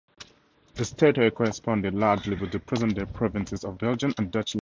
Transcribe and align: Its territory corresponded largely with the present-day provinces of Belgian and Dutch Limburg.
Its 0.77 0.89
territory 0.93 1.29
corresponded 1.29 1.93
largely 1.93 2.35
with 2.35 2.51
the 2.51 2.57
present-day 2.57 3.05
provinces 3.13 3.63
of 3.63 3.77
Belgian 3.77 4.11
and 4.17 4.31
Dutch 4.31 4.55
Limburg. 4.55 4.59